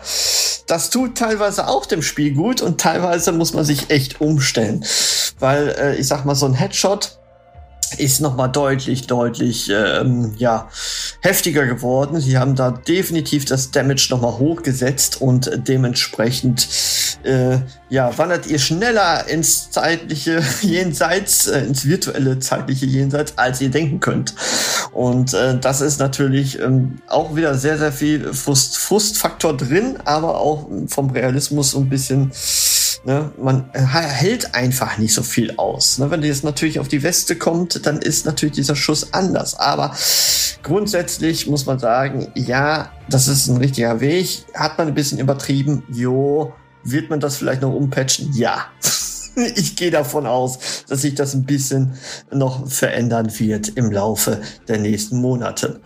das 0.69 0.91
tut 0.91 1.17
teilweise 1.17 1.67
auch 1.67 1.87
dem 1.87 2.03
Spiel 2.03 2.35
gut 2.35 2.63
und 2.63 2.81
teilweise 2.81 3.33
muss 3.33 3.55
man 3.55 3.65
sich 3.65 3.91
echt 3.91 4.21
umstellen. 4.21 4.85
Weil 5.41 5.69
äh, 5.71 5.97
ich 5.97 6.07
sag 6.07 6.25
mal, 6.25 6.37
so 6.37 6.47
ein 6.47 6.55
Headshot 6.55 7.19
ist 7.99 8.21
nochmal 8.21 8.51
deutlich, 8.51 9.07
deutlich 9.07 9.71
ähm, 9.71 10.35
ja, 10.37 10.69
heftiger 11.21 11.67
geworden. 11.67 12.21
Sie 12.21 12.39
haben 12.39 12.55
da 12.55 12.71
definitiv 12.71 13.45
das 13.45 13.71
Damage 13.71 14.09
nochmal 14.11 14.39
hochgesetzt 14.39 15.21
und 15.21 15.51
dementsprechend 15.69 16.69
äh, 17.25 17.59
ja, 17.89 18.17
wandert 18.19 18.47
ihr 18.47 18.59
schneller 18.59 19.27
ins 19.29 19.71
zeitliche 19.71 20.43
Jenseits, 20.61 21.47
äh, 21.47 21.61
ins 21.61 21.87
virtuelle 21.87 22.39
zeitliche 22.39 22.87
Jenseits, 22.87 23.37
als 23.37 23.61
ihr 23.61 23.71
denken 23.71 24.01
könnt. 24.01 24.35
Und 24.93 25.35
äh, 25.35 25.59
das 25.59 25.81
ist 25.81 25.99
natürlich 25.99 26.61
ähm, 26.61 26.99
auch 27.09 27.35
wieder 27.35 27.55
sehr, 27.55 27.79
sehr 27.79 27.93
viel 27.93 28.33
Frust, 28.33 28.77
Frustfaktor 28.77 29.57
drin, 29.57 29.99
aber 30.05 30.39
auch 30.41 30.69
vom 30.89 31.11
Realismus 31.11 31.73
so 31.73 31.79
ein 31.79 31.89
bisschen 31.89 32.31
Ne? 33.05 33.33
Man 33.39 33.71
hält 33.73 34.55
einfach 34.55 34.99
nicht 34.99 35.15
so 35.15 35.23
viel 35.23 35.55
aus. 35.57 35.99
Ne? 35.99 36.11
Wenn 36.11 36.23
jetzt 36.23 36.45
natürlich 36.45 36.79
auf 36.79 36.89
die 36.89 37.03
Weste 37.03 37.37
kommt, 37.37 37.87
dann 37.87 37.99
ist 37.99 38.27
natürlich 38.27 38.55
dieser 38.55 38.77
Schuss 38.77 39.13
anders. 39.13 39.59
Aber 39.59 39.95
grundsätzlich 40.63 41.47
muss 41.47 41.67
man 41.67 41.79
sagen, 41.79 42.29
ja, 42.35 42.91
das 43.09 43.29
ist 43.29 43.49
ein 43.49 43.57
richtiger 43.59 44.01
Weg. 44.01 44.45
Hat 44.55 44.79
man 44.79 44.89
ein 44.89 44.95
bisschen 44.95 45.19
übertrieben? 45.19 45.83
Jo. 45.93 46.53
Wird 46.83 47.11
man 47.11 47.21
das 47.21 47.37
vielleicht 47.37 47.63
noch 47.63 47.73
umpatchen? 47.73 48.31
Ja. 48.35 48.67
ich 49.57 49.77
gehe 49.77 49.91
davon 49.91 50.27
aus, 50.27 50.85
dass 50.89 51.03
sich 51.03 51.15
das 51.15 51.35
ein 51.35 51.45
bisschen 51.45 51.95
noch 52.31 52.69
verändern 52.71 53.39
wird 53.39 53.69
im 53.69 53.91
Laufe 53.91 54.41
der 54.69 54.79
nächsten 54.79 55.21
Monate. 55.21 55.81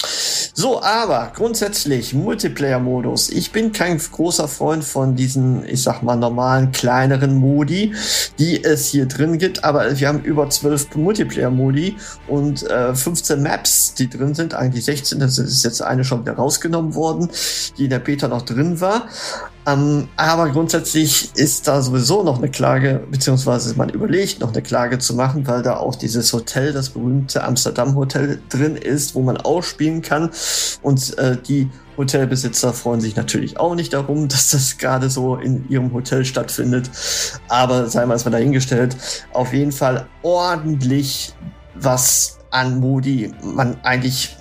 So, 0.60 0.82
aber 0.82 1.30
grundsätzlich 1.36 2.14
Multiplayer-Modus. 2.14 3.30
Ich 3.30 3.52
bin 3.52 3.70
kein 3.70 3.96
großer 3.96 4.48
Freund 4.48 4.82
von 4.82 5.14
diesen, 5.14 5.64
ich 5.64 5.84
sag 5.84 6.02
mal, 6.02 6.16
normalen, 6.16 6.72
kleineren 6.72 7.36
Modi, 7.36 7.94
die 8.40 8.64
es 8.64 8.88
hier 8.88 9.06
drin 9.06 9.38
gibt. 9.38 9.62
Aber 9.62 10.00
wir 10.00 10.08
haben 10.08 10.24
über 10.24 10.50
12 10.50 10.96
Multiplayer-Modi 10.96 11.94
und 12.26 12.68
äh, 12.68 12.92
15 12.92 13.40
Maps, 13.40 13.94
die 13.94 14.10
drin 14.10 14.34
sind. 14.34 14.52
Eigentlich 14.52 14.86
16, 14.86 15.20
das 15.20 15.38
ist 15.38 15.62
jetzt 15.62 15.80
eine 15.80 16.02
schon 16.02 16.22
wieder 16.22 16.32
rausgenommen 16.32 16.96
worden, 16.96 17.30
die 17.78 17.84
in 17.84 17.90
der 17.90 18.00
Beta 18.00 18.26
noch 18.26 18.42
drin 18.42 18.80
war. 18.80 19.08
Ähm, 19.68 20.08
aber 20.16 20.48
grundsätzlich 20.48 21.30
ist 21.34 21.68
da 21.68 21.82
sowieso 21.82 22.22
noch 22.22 22.38
eine 22.38 22.50
Klage, 22.50 23.02
beziehungsweise 23.10 23.74
man 23.76 23.90
überlegt, 23.90 24.40
noch 24.40 24.52
eine 24.52 24.62
Klage 24.62 24.98
zu 24.98 25.14
machen, 25.14 25.46
weil 25.46 25.62
da 25.62 25.76
auch 25.76 25.94
dieses 25.94 26.32
Hotel, 26.32 26.72
das 26.72 26.90
berühmte 26.90 27.44
Amsterdam 27.44 27.94
Hotel 27.94 28.40
drin 28.48 28.76
ist, 28.76 29.14
wo 29.14 29.20
man 29.20 29.36
ausspielen 29.36 30.00
kann. 30.00 30.30
Und 30.80 31.18
äh, 31.18 31.36
die 31.36 31.68
Hotelbesitzer 31.98 32.72
freuen 32.72 33.02
sich 33.02 33.14
natürlich 33.16 33.58
auch 33.58 33.74
nicht 33.74 33.92
darum, 33.92 34.28
dass 34.28 34.50
das 34.50 34.78
gerade 34.78 35.10
so 35.10 35.36
in 35.36 35.68
ihrem 35.68 35.92
Hotel 35.92 36.24
stattfindet. 36.24 36.90
Aber 37.48 37.88
sei 37.88 38.06
mal 38.06 38.14
erstmal 38.14 38.32
dahingestellt, 38.32 38.96
auf 39.34 39.52
jeden 39.52 39.72
Fall 39.72 40.06
ordentlich 40.22 41.34
was 41.74 42.37
an 42.50 42.80
Modi 42.80 43.32
man 43.42 43.76
eigentlich, 43.82 44.36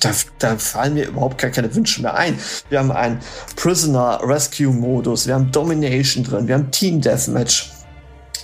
da, 0.00 0.10
da 0.38 0.56
fallen 0.56 0.94
mir 0.94 1.06
überhaupt 1.08 1.38
gar 1.38 1.50
keine 1.50 1.74
Wünsche 1.74 2.02
mehr 2.02 2.14
ein. 2.14 2.38
Wir 2.70 2.78
haben 2.78 2.92
einen 2.92 3.18
Prisoner 3.56 4.20
Rescue 4.22 4.72
Modus, 4.72 5.26
wir 5.26 5.34
haben 5.34 5.50
Domination 5.52 6.24
drin, 6.24 6.48
wir 6.48 6.54
haben 6.54 6.70
Team 6.70 7.00
Deathmatch. 7.00 7.73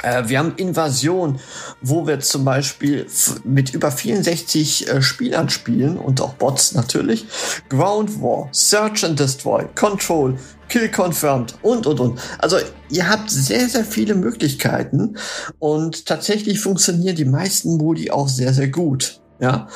Äh, 0.02 0.28
wir 0.28 0.38
haben 0.38 0.54
Invasion, 0.56 1.38
wo 1.80 2.06
wir 2.06 2.20
zum 2.20 2.44
Beispiel 2.44 3.06
mit 3.44 3.74
über 3.74 3.90
64 3.90 4.88
äh, 4.88 5.02
Spielern 5.02 5.50
spielen 5.50 5.98
und 5.98 6.20
auch 6.20 6.34
Bots 6.34 6.72
natürlich. 6.72 7.26
Ground 7.68 8.20
War, 8.22 8.48
Search 8.52 9.04
and 9.04 9.18
Destroy, 9.18 9.66
Control, 9.74 10.36
Kill 10.68 10.90
Confirmed 10.90 11.54
und, 11.62 11.86
und, 11.86 12.00
und. 12.00 12.20
Also 12.38 12.56
ihr 12.90 13.08
habt 13.08 13.30
sehr, 13.30 13.68
sehr 13.68 13.84
viele 13.84 14.14
Möglichkeiten 14.14 15.16
und 15.58 16.06
tatsächlich 16.06 16.60
funktionieren 16.60 17.16
die 17.16 17.24
meisten 17.24 17.76
Modi 17.76 18.10
auch 18.10 18.28
sehr, 18.28 18.54
sehr 18.54 18.68
gut. 18.68 19.20
Ja, 19.40 19.68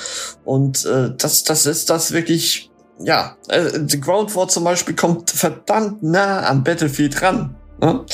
und 0.45 0.85
äh, 0.85 1.11
das, 1.17 1.43
das 1.43 1.65
ist 1.65 1.89
das 1.89 2.13
wirklich, 2.13 2.71
ja, 2.99 3.37
äh, 3.49 3.81
Ground 3.99 4.37
War 4.37 4.47
zum 4.47 4.63
Beispiel 4.63 4.95
kommt 4.95 5.31
verdammt 5.31 6.03
nah 6.03 6.47
am 6.47 6.63
Battlefield 6.63 7.23
ran. 7.23 7.57
Ne? 7.81 8.05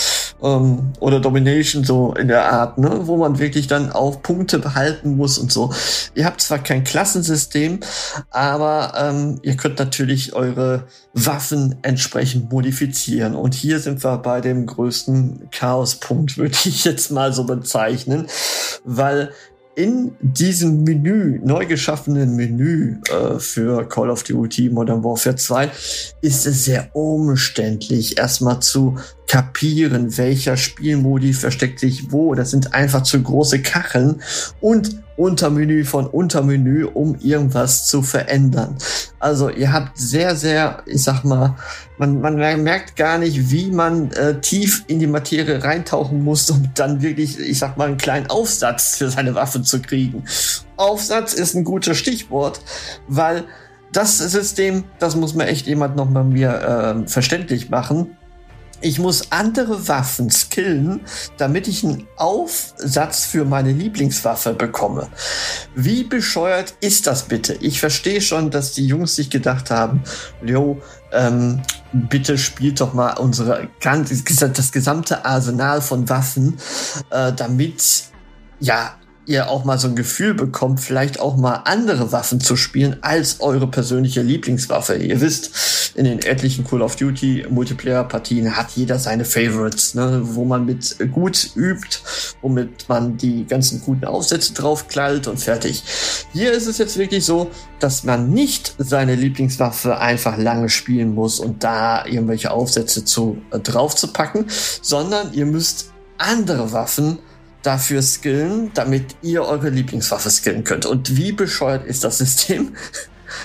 Ähm, 0.43 0.93
oder 1.01 1.21
Domination 1.21 1.85
so 1.85 2.15
in 2.15 2.29
der 2.29 2.53
Art, 2.53 2.79
ne? 2.79 3.01
wo 3.05 3.17
man 3.17 3.39
wirklich 3.39 3.67
dann 3.67 3.93
auch 3.93 4.23
Punkte 4.23 4.59
behalten 4.59 5.17
muss 5.17 5.39
und 5.39 5.53
so. 5.53 5.73
Ihr 6.15 6.25
habt 6.25 6.41
zwar 6.41 6.59
kein 6.59 6.85
Klassensystem, 6.85 7.81
aber 8.31 8.93
ähm, 8.97 9.39
ihr 9.43 9.57
könnt 9.57 9.79
natürlich 9.79 10.35
eure 10.35 10.85
Waffen 11.15 11.77
entsprechend 11.83 12.53
modifizieren. 12.53 13.35
Und 13.35 13.55
hier 13.55 13.81
sind 13.81 14.03
wir 14.05 14.19
bei 14.19 14.41
dem 14.41 14.67
größten 14.67 15.49
Chaospunkt, 15.51 16.39
würde 16.39 16.57
ich 16.65 16.85
jetzt 16.85 17.11
mal 17.11 17.33
so 17.33 17.45
bezeichnen, 17.45 18.27
weil 18.85 19.33
in 19.77 20.17
diesem 20.21 20.85
Menü, 20.85 21.41
neu 21.43 21.65
geschaffenen 21.65 22.37
Menü 22.37 22.99
äh, 23.09 23.39
für 23.39 23.89
Call 23.89 24.11
of 24.11 24.25
Duty 24.25 24.69
Modern 24.69 25.03
Warfare 25.05 25.37
2, 25.37 25.71
ist 26.21 26.47
es 26.47 26.65
sehr 26.65 26.95
umständlich, 26.95 28.19
erstmal 28.19 28.61
zu 28.61 28.99
kapieren, 29.31 30.19
welcher 30.19 30.57
Spielmodi 30.57 31.35
versteckt 31.35 31.79
sich 31.79 32.11
wo. 32.11 32.35
Das 32.35 32.51
sind 32.51 32.75
einfach 32.75 33.05
zu 33.05 33.23
große 33.23 33.63
Kacheln 33.63 34.21
und 34.61 35.05
Untermenü 35.17 35.85
von 35.85 36.09
Untermenü, 36.09 36.85
um 36.85 37.15
irgendwas 37.15 37.87
zu 37.87 38.03
verändern. 38.03 38.77
Also 39.21 39.49
ihr 39.49 39.73
habt 39.73 39.97
sehr, 39.97 40.35
sehr, 40.35 40.83
ich 40.85 41.05
sag 41.05 41.23
mal, 41.23 41.55
man, 41.97 42.21
man 42.21 42.35
merkt 42.65 42.97
gar 42.97 43.19
nicht, 43.19 43.53
wie 43.53 43.71
man 43.71 44.11
äh, 44.15 44.41
tief 44.41 44.83
in 44.89 44.99
die 44.99 45.07
Materie 45.07 45.63
reintauchen 45.63 46.25
muss, 46.25 46.51
um 46.51 46.69
dann 46.75 47.01
wirklich, 47.01 47.39
ich 47.39 47.61
sag 47.61 47.77
mal, 47.77 47.87
einen 47.87 47.99
kleinen 47.99 48.29
Aufsatz 48.31 48.97
für 48.97 49.11
seine 49.11 49.37
Waffe 49.37 49.63
zu 49.63 49.81
kriegen. 49.81 50.25
Aufsatz 50.77 51.35
ist 51.35 51.55
ein 51.55 51.63
gutes 51.63 51.97
Stichwort, 51.97 52.63
weil 53.07 53.45
das 53.93 54.19
System, 54.19 54.83
das 54.99 55.15
muss 55.15 55.35
mir 55.35 55.47
echt 55.47 55.69
jemand 55.69 55.95
noch 55.95 56.11
mal 56.11 56.25
mir 56.25 57.05
äh, 57.05 57.09
verständlich 57.09 57.71
machen 57.71 58.17
ich 58.81 58.99
muss 58.99 59.31
andere 59.31 59.89
Waffen 59.89 60.31
skillen, 60.31 61.01
damit 61.37 61.69
ich 61.69 61.85
einen 61.85 62.07
Aufsatz 62.17 63.25
für 63.25 63.45
meine 63.45 63.73
Lieblingswaffe 63.73 64.55
bekomme. 64.55 65.09
Wie 65.75 66.05
bescheuert 66.05 66.75
ist 66.81 67.07
das 67.07 67.25
bitte? 67.25 67.55
Ich 67.55 67.81
verstehe 67.81 68.21
schon, 68.21 68.51
dass 68.51 68.73
die 68.73 68.87
Jungs 68.87 69.17
sich 69.17 69.31
gedacht 69.31 69.71
haben, 69.71 70.03
Leo, 70.43 70.81
ähm, 71.13 71.63
bitte 71.93 72.39
spielt 72.39 72.81
doch 72.81 72.95
mal 72.95 73.15
unsere 73.19 73.69
das 73.81 74.73
gesamte 74.73 75.25
Arsenal 75.25 75.83
von 75.83 76.09
Waffen, 76.09 76.59
äh, 77.11 77.33
damit 77.33 78.05
ja 78.61 78.95
ihr 79.27 79.49
auch 79.49 79.65
mal 79.65 79.79
so 79.79 79.89
ein 79.89 79.97
Gefühl 79.97 80.35
bekommt, 80.35 80.81
vielleicht 80.81 81.21
auch 81.21 81.37
mal 81.37 81.63
andere 81.65 82.11
Waffen 82.11 82.41
zu 82.41 82.57
spielen 82.57 82.97
als 83.03 83.41
eure 83.41 83.67
persönliche 83.67 84.23
Lieblingswaffe. 84.23 84.97
Ihr 84.97 85.21
wisst, 85.21 85.93
in 85.95 86.05
den 86.05 86.21
etlichen 86.21 86.65
Call 86.65 86.83
of 86.83 86.97
Duty 86.97 87.47
Multiplayer 87.51 88.05
Partien 88.05 88.57
hat 88.57 88.71
jeder 88.73 88.99
seine 88.99 89.25
Favorites, 89.25 89.95
ne, 89.95 90.21
wo 90.23 90.45
man 90.45 90.65
mit 90.65 90.97
gut 91.13 91.51
übt, 91.55 91.99
womit 92.41 92.89
man 92.89 93.17
die 93.17 93.45
ganzen 93.47 93.81
guten 93.81 94.05
Aufsätze 94.05 94.55
draufklallt 94.55 95.27
und 95.27 95.39
fertig. 95.39 95.83
Hier 96.33 96.53
ist 96.53 96.67
es 96.67 96.79
jetzt 96.79 96.97
wirklich 96.97 97.25
so, 97.25 97.51
dass 97.79 98.05
man 98.05 98.31
nicht 98.31 98.75
seine 98.79 99.15
Lieblingswaffe 99.15 99.99
einfach 99.99 100.39
lange 100.39 100.69
spielen 100.69 101.15
muss 101.15 101.41
und 101.41 101.63
da 101.63 102.05
irgendwelche 102.07 102.51
Aufsätze 102.51 103.05
zu 103.05 103.43
äh, 103.51 103.59
drauf 103.59 103.95
zu 103.95 104.09
packen, 104.09 104.47
sondern 104.83 105.33
ihr 105.33 105.47
müsst 105.47 105.93
andere 106.19 106.73
Waffen 106.73 107.19
dafür 107.63 108.03
skillen, 108.03 108.71
damit 108.75 109.17
ihr 109.23 109.45
eure 109.45 109.71
Lieblingswaffe 109.71 110.31
skillen 110.31 110.65
könnt. 110.65 110.87
Und 110.87 111.17
wie 111.17 111.33
bescheuert 111.33 111.87
ist 111.87 112.05
das 112.05 112.19
System? 112.19 112.75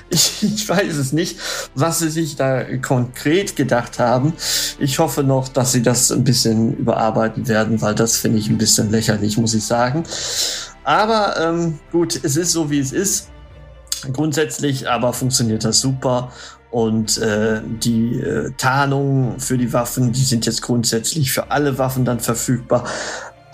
Ich, 0.09 0.41
ich, 0.41 0.67
weiß 0.67 0.95
es 0.95 1.11
nicht, 1.11 1.37
was 1.75 1.99
sie 1.99 2.09
sich 2.09 2.35
da 2.35 2.63
konkret 2.79 3.55
gedacht 3.55 3.99
haben. 3.99 4.33
Ich 4.79 4.97
hoffe 4.97 5.21
noch, 5.21 5.47
dass 5.47 5.73
sie 5.73 5.83
das 5.83 6.11
ein 6.11 6.23
bisschen 6.23 6.75
überarbeiten 6.75 7.47
werden, 7.47 7.79
weil 7.83 7.93
das 7.93 8.17
finde 8.17 8.39
ich 8.39 8.49
ein 8.49 8.57
bisschen 8.57 8.89
lächerlich, 8.89 9.37
muss 9.37 9.53
ich 9.53 9.63
sagen. 9.63 10.01
Aber 10.83 11.39
ähm, 11.39 11.77
gut, 11.91 12.19
es 12.23 12.35
ist 12.35 12.51
so, 12.51 12.71
wie 12.71 12.79
es 12.79 12.93
ist. 12.93 13.29
Grundsätzlich 14.11 14.89
aber 14.89 15.13
funktioniert 15.13 15.63
das 15.63 15.81
super. 15.81 16.31
Und 16.71 17.19
äh, 17.19 17.61
die 17.63 18.19
äh, 18.19 18.51
Tarnungen 18.57 19.39
für 19.39 19.57
die 19.57 19.71
Waffen, 19.71 20.11
die 20.11 20.23
sind 20.23 20.47
jetzt 20.47 20.61
grundsätzlich 20.61 21.31
für 21.31 21.51
alle 21.51 21.77
Waffen 21.77 22.05
dann 22.05 22.19
verfügbar 22.19 22.85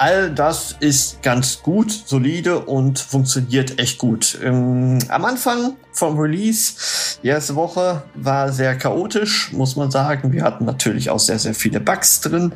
all 0.01 0.31
das 0.31 0.75
ist 0.79 1.21
ganz 1.21 1.61
gut, 1.61 1.91
solide 1.91 2.61
und 2.61 2.97
funktioniert 2.97 3.77
echt 3.79 3.99
gut. 3.99 4.35
Ähm, 4.43 4.97
am 5.09 5.25
Anfang 5.25 5.75
vom 5.91 6.17
Release, 6.17 7.19
die 7.21 7.27
erste 7.27 7.55
Woche 7.55 8.01
war 8.15 8.51
sehr 8.51 8.75
chaotisch, 8.75 9.53
muss 9.53 9.75
man 9.75 9.91
sagen. 9.91 10.31
Wir 10.31 10.43
hatten 10.43 10.65
natürlich 10.65 11.11
auch 11.11 11.19
sehr, 11.19 11.37
sehr 11.37 11.53
viele 11.53 11.79
Bugs 11.79 12.19
drin. 12.19 12.51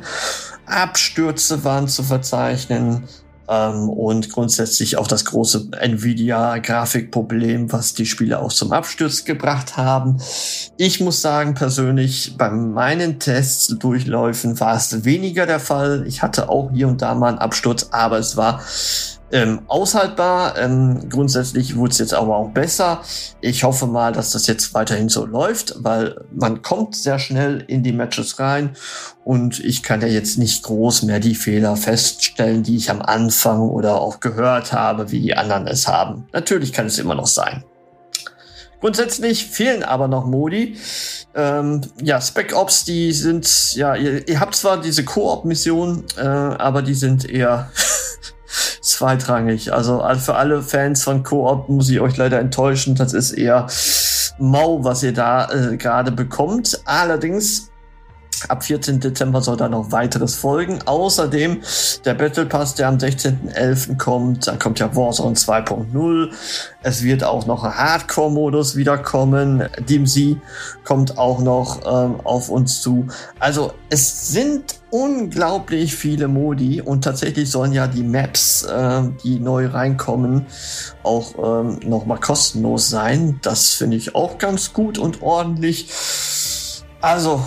Abstürze 0.66 1.62
waren 1.62 1.86
zu 1.86 2.02
verzeichnen. 2.02 3.04
Ähm, 3.48 3.88
und 3.88 4.30
grundsätzlich 4.30 4.96
auch 4.96 5.06
das 5.06 5.24
große 5.24 5.68
Nvidia-Grafikproblem, 5.78 7.72
was 7.72 7.94
die 7.94 8.06
Spiele 8.06 8.40
auch 8.40 8.52
zum 8.52 8.72
Absturz 8.72 9.24
gebracht 9.24 9.76
haben. 9.76 10.18
Ich 10.76 11.00
muss 11.00 11.22
sagen, 11.22 11.54
persönlich, 11.54 12.34
bei 12.36 12.50
meinen 12.50 13.18
Tests, 13.20 13.76
Durchläufen 13.78 14.58
war 14.60 14.76
es 14.76 15.04
weniger 15.04 15.46
der 15.46 15.60
Fall. 15.60 16.04
Ich 16.06 16.22
hatte 16.22 16.48
auch 16.48 16.70
hier 16.72 16.88
und 16.88 17.02
da 17.02 17.14
mal 17.14 17.28
einen 17.28 17.38
Absturz, 17.38 17.88
aber 17.92 18.18
es 18.18 18.36
war 18.36 18.60
ähm, 19.32 19.62
aushaltbar. 19.66 20.58
Ähm, 20.58 21.08
grundsätzlich 21.08 21.76
wurde 21.76 21.92
es 21.92 21.98
jetzt 21.98 22.14
aber 22.14 22.36
auch 22.36 22.50
besser. 22.50 23.02
Ich 23.40 23.64
hoffe 23.64 23.86
mal, 23.86 24.12
dass 24.12 24.30
das 24.30 24.46
jetzt 24.46 24.74
weiterhin 24.74 25.08
so 25.08 25.26
läuft, 25.26 25.74
weil 25.78 26.24
man 26.32 26.62
kommt 26.62 26.94
sehr 26.94 27.18
schnell 27.18 27.64
in 27.66 27.82
die 27.82 27.92
Matches 27.92 28.38
rein 28.38 28.76
und 29.24 29.58
ich 29.60 29.82
kann 29.82 30.00
ja 30.00 30.08
jetzt 30.08 30.38
nicht 30.38 30.62
groß 30.62 31.02
mehr 31.02 31.20
die 31.20 31.34
Fehler 31.34 31.76
feststellen, 31.76 32.62
die 32.62 32.76
ich 32.76 32.90
am 32.90 33.02
Anfang 33.02 33.60
oder 33.60 34.00
auch 34.00 34.20
gehört 34.20 34.72
habe, 34.72 35.10
wie 35.10 35.20
die 35.20 35.36
anderen 35.36 35.66
es 35.66 35.88
haben. 35.88 36.26
Natürlich 36.32 36.72
kann 36.72 36.86
es 36.86 36.98
immer 36.98 37.14
noch 37.14 37.26
sein. 37.26 37.64
Grundsätzlich 38.80 39.46
fehlen 39.46 39.82
aber 39.82 40.06
noch 40.06 40.26
Modi. 40.26 40.76
Ähm, 41.34 41.80
ja, 42.00 42.20
Spec 42.20 42.54
Ops, 42.54 42.84
die 42.84 43.12
sind, 43.12 43.74
ja, 43.74 43.96
ihr, 43.96 44.28
ihr 44.28 44.38
habt 44.38 44.54
zwar 44.54 44.80
diese 44.80 45.04
Koop-Missionen, 45.04 46.04
äh, 46.16 46.20
aber 46.20 46.82
die 46.82 46.94
sind 46.94 47.28
eher 47.28 47.70
zweitrangig. 48.96 49.72
Also 49.72 50.02
für 50.18 50.34
alle 50.36 50.62
Fans 50.62 51.04
von 51.04 51.22
Koop 51.22 51.68
muss 51.68 51.90
ich 51.90 52.00
euch 52.00 52.16
leider 52.16 52.38
enttäuschen. 52.40 52.94
Das 52.94 53.12
ist 53.12 53.32
eher 53.32 53.66
mau, 54.38 54.84
was 54.84 55.02
ihr 55.02 55.12
da 55.12 55.50
äh, 55.50 55.76
gerade 55.76 56.12
bekommt. 56.12 56.80
Allerdings 56.84 57.70
Ab 58.48 58.64
14. 58.64 59.00
Dezember 59.00 59.40
soll 59.40 59.56
da 59.56 59.68
noch 59.68 59.92
weiteres 59.92 60.36
folgen. 60.36 60.80
Außerdem 60.84 61.62
der 62.04 62.14
Battle 62.14 62.46
Pass, 62.46 62.74
der 62.74 62.88
am 62.88 62.96
16.11. 62.96 63.96
kommt. 63.96 64.46
Da 64.46 64.56
kommt 64.56 64.78
ja 64.78 64.94
Warzone 64.94 65.34
2.0. 65.34 66.30
Es 66.82 67.02
wird 67.02 67.24
auch 67.24 67.46
noch 67.46 67.64
ein 67.64 67.74
Hardcore-Modus 67.74 68.76
wiederkommen. 68.76 69.64
DMZ 69.88 70.36
kommt 70.84 71.18
auch 71.18 71.40
noch 71.40 71.80
ähm, 71.86 72.20
auf 72.24 72.48
uns 72.48 72.80
zu. 72.82 73.06
Also 73.38 73.72
es 73.90 74.28
sind 74.28 74.76
unglaublich 74.90 75.94
viele 75.94 76.28
Modi 76.28 76.80
und 76.80 77.02
tatsächlich 77.02 77.50
sollen 77.50 77.72
ja 77.72 77.86
die 77.86 78.02
Maps, 78.02 78.62
äh, 78.62 79.02
die 79.24 79.40
neu 79.40 79.66
reinkommen, 79.66 80.46
auch 81.02 81.34
ähm, 81.64 81.80
nochmal 81.84 82.20
kostenlos 82.20 82.88
sein. 82.88 83.40
Das 83.42 83.70
finde 83.70 83.96
ich 83.96 84.14
auch 84.14 84.38
ganz 84.38 84.72
gut 84.72 84.98
und 84.98 85.22
ordentlich. 85.22 85.90
Also 87.00 87.42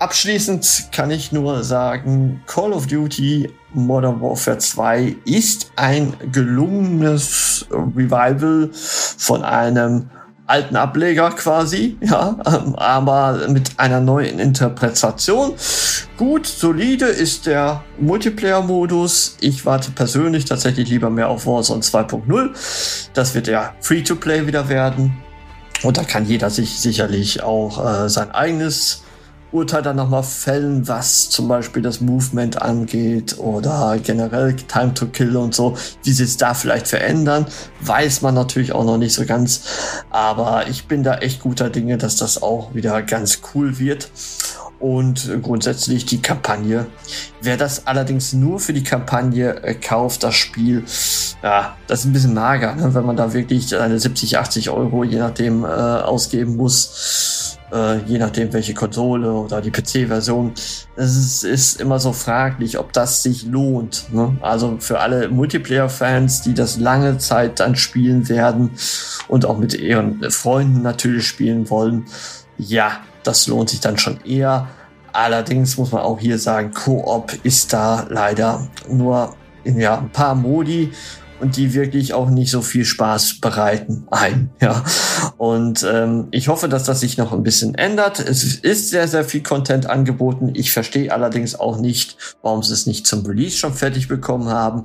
Abschließend 0.00 0.88
kann 0.92 1.10
ich 1.10 1.30
nur 1.30 1.62
sagen, 1.62 2.42
Call 2.46 2.72
of 2.72 2.86
Duty 2.86 3.52
Modern 3.74 4.22
Warfare 4.22 4.56
2 4.56 5.14
ist 5.26 5.72
ein 5.76 6.14
gelungenes 6.32 7.66
Revival 7.70 8.70
von 8.72 9.44
einem 9.44 10.08
alten 10.46 10.76
Ableger 10.76 11.28
quasi, 11.32 11.98
ja, 12.02 12.34
ähm, 12.46 12.76
aber 12.76 13.46
mit 13.48 13.78
einer 13.78 14.00
neuen 14.00 14.38
Interpretation. 14.38 15.52
Gut, 16.16 16.46
solide 16.46 17.04
ist 17.04 17.44
der 17.44 17.84
Multiplayer-Modus. 18.00 19.36
Ich 19.40 19.66
warte 19.66 19.90
persönlich 19.90 20.46
tatsächlich 20.46 20.88
lieber 20.88 21.10
mehr 21.10 21.28
auf 21.28 21.44
Warzone 21.44 21.82
2.0. 21.82 23.10
Das 23.12 23.34
wird 23.34 23.48
ja 23.48 23.74
Free-to-Play 23.82 24.46
wieder 24.46 24.70
werden. 24.70 25.18
Und 25.82 25.98
da 25.98 26.04
kann 26.04 26.24
jeder 26.24 26.48
sich 26.48 26.80
sicherlich 26.80 27.42
auch 27.42 28.04
äh, 28.04 28.08
sein 28.08 28.30
eigenes 28.30 29.02
Urteil 29.52 29.82
dann 29.82 29.96
nochmal 29.96 30.22
fällen, 30.22 30.86
was 30.86 31.28
zum 31.28 31.48
Beispiel 31.48 31.82
das 31.82 32.00
Movement 32.00 32.62
angeht 32.62 33.38
oder 33.38 33.98
generell 34.02 34.54
Time 34.54 34.94
to 34.94 35.06
Kill 35.06 35.36
und 35.36 35.54
so, 35.54 35.76
wie 36.04 36.12
sie 36.12 36.24
es 36.24 36.36
da 36.36 36.54
vielleicht 36.54 36.86
verändern, 36.86 37.46
weiß 37.80 38.22
man 38.22 38.34
natürlich 38.34 38.72
auch 38.72 38.84
noch 38.84 38.98
nicht 38.98 39.14
so 39.14 39.24
ganz. 39.26 39.62
Aber 40.10 40.68
ich 40.68 40.86
bin 40.86 41.02
da 41.02 41.18
echt 41.18 41.40
guter 41.40 41.68
Dinge, 41.70 41.98
dass 41.98 42.16
das 42.16 42.42
auch 42.42 42.74
wieder 42.74 43.02
ganz 43.02 43.40
cool 43.54 43.78
wird. 43.78 44.10
Und 44.78 45.42
grundsätzlich 45.42 46.06
die 46.06 46.22
Kampagne. 46.22 46.86
Wer 47.42 47.58
das 47.58 47.86
allerdings 47.86 48.32
nur 48.32 48.60
für 48.60 48.72
die 48.72 48.82
Kampagne 48.82 49.62
äh, 49.62 49.74
kauft, 49.74 50.22
das 50.22 50.34
Spiel, 50.34 50.84
ja, 51.42 51.76
das 51.86 52.00
ist 52.00 52.06
ein 52.06 52.14
bisschen 52.14 52.32
mager, 52.32 52.74
ne? 52.76 52.94
wenn 52.94 53.04
man 53.04 53.16
da 53.16 53.34
wirklich 53.34 53.68
seine 53.68 54.00
70, 54.00 54.38
80 54.38 54.70
Euro 54.70 55.04
je 55.04 55.18
nachdem 55.18 55.64
äh, 55.64 55.66
ausgeben 55.66 56.56
muss 56.56 57.49
äh, 57.72 57.98
je 58.04 58.18
nachdem 58.18 58.52
welche 58.52 58.74
Konsole 58.74 59.32
oder 59.32 59.60
die 59.60 59.70
PC-Version. 59.70 60.52
Es 60.96 61.16
ist, 61.16 61.44
ist, 61.44 61.80
immer 61.80 61.98
so 61.98 62.12
fraglich, 62.12 62.78
ob 62.78 62.92
das 62.92 63.22
sich 63.22 63.44
lohnt. 63.44 64.12
Ne? 64.12 64.36
Also 64.40 64.76
für 64.80 65.00
alle 65.00 65.28
Multiplayer-Fans, 65.28 66.42
die 66.42 66.54
das 66.54 66.78
lange 66.78 67.18
Zeit 67.18 67.60
dann 67.60 67.76
spielen 67.76 68.28
werden 68.28 68.70
und 69.28 69.44
auch 69.44 69.58
mit 69.58 69.74
ihren 69.74 70.30
Freunden 70.30 70.82
natürlich 70.82 71.26
spielen 71.26 71.70
wollen, 71.70 72.06
ja, 72.58 73.00
das 73.22 73.46
lohnt 73.46 73.70
sich 73.70 73.80
dann 73.80 73.98
schon 73.98 74.20
eher. 74.24 74.68
Allerdings 75.12 75.76
muss 75.76 75.92
man 75.92 76.02
auch 76.02 76.20
hier 76.20 76.38
sagen, 76.38 76.72
Koop 76.72 77.32
ist 77.42 77.72
da 77.72 78.06
leider 78.08 78.68
nur 78.88 79.34
in 79.64 79.78
ja, 79.78 79.98
ein 79.98 80.10
paar 80.10 80.34
Modi 80.34 80.92
und 81.40 81.56
die 81.56 81.74
wirklich 81.74 82.14
auch 82.14 82.30
nicht 82.30 82.50
so 82.50 82.62
viel 82.62 82.84
Spaß 82.84 83.40
bereiten 83.40 84.06
ein. 84.10 84.50
Ja. 84.60 84.84
Und 85.38 85.86
ähm, 85.90 86.28
ich 86.32 86.48
hoffe, 86.48 86.68
dass 86.68 86.84
das 86.84 87.00
sich 87.00 87.16
noch 87.16 87.32
ein 87.32 87.42
bisschen 87.42 87.74
ändert. 87.74 88.20
Es 88.20 88.42
ist 88.42 88.90
sehr, 88.90 89.08
sehr 89.08 89.24
viel 89.24 89.42
Content 89.42 89.88
angeboten. 89.88 90.50
Ich 90.54 90.70
verstehe 90.70 91.12
allerdings 91.12 91.58
auch 91.58 91.78
nicht, 91.80 92.16
warum 92.42 92.62
sie 92.62 92.74
es 92.74 92.86
nicht 92.86 93.06
zum 93.06 93.24
Release 93.24 93.56
schon 93.56 93.72
fertig 93.72 94.06
bekommen 94.06 94.48
haben. 94.48 94.82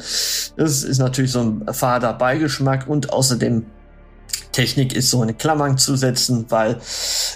Das 0.55 0.83
ist 0.83 0.97
natürlich 0.97 1.31
so 1.31 1.41
ein 1.41 1.65
fader 1.73 2.13
Beigeschmack 2.13 2.87
und 2.87 3.11
außerdem 3.11 3.65
Technik 4.55 4.95
ist 4.95 5.09
so 5.09 5.21
in 5.21 5.37
Klammern 5.37 5.77
zu 5.77 5.97
setzen, 5.97 6.45
weil 6.47 6.77